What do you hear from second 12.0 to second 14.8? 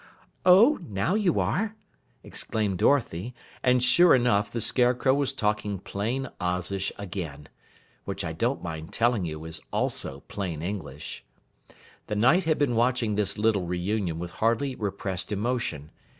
The Knight had been watching this little reunion with hardly